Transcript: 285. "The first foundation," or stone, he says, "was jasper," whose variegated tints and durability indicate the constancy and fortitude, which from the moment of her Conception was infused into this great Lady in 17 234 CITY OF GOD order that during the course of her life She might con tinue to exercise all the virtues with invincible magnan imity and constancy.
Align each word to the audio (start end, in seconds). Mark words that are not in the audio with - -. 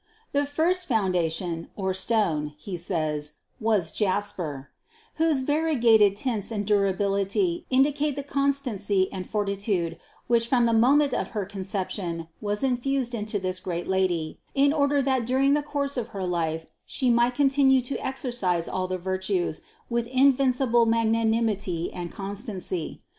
285. 0.33 0.41
"The 0.47 0.51
first 0.55 0.87
foundation," 0.87 1.67
or 1.75 1.93
stone, 1.93 2.55
he 2.57 2.75
says, 2.75 3.33
"was 3.59 3.91
jasper," 3.91 4.69
whose 5.17 5.41
variegated 5.41 6.15
tints 6.15 6.49
and 6.49 6.65
durability 6.65 7.67
indicate 7.69 8.15
the 8.15 8.23
constancy 8.23 9.13
and 9.13 9.29
fortitude, 9.29 9.99
which 10.25 10.47
from 10.47 10.65
the 10.65 10.73
moment 10.73 11.13
of 11.13 11.29
her 11.37 11.45
Conception 11.45 12.29
was 12.41 12.63
infused 12.63 13.13
into 13.13 13.37
this 13.37 13.59
great 13.59 13.87
Lady 13.87 14.39
in 14.55 14.71
17 14.71 14.71
234 14.71 14.71
CITY 14.71 14.71
OF 14.71 14.71
GOD 14.71 14.81
order 14.81 15.01
that 15.03 15.27
during 15.27 15.53
the 15.53 15.69
course 15.71 15.97
of 15.97 16.17
her 16.19 16.25
life 16.25 16.65
She 16.87 17.11
might 17.11 17.35
con 17.35 17.49
tinue 17.49 17.85
to 17.85 17.97
exercise 18.03 18.67
all 18.67 18.87
the 18.87 18.97
virtues 18.97 19.61
with 19.87 20.07
invincible 20.07 20.87
magnan 20.87 21.31
imity 21.33 21.91
and 21.93 22.11
constancy. 22.11 23.03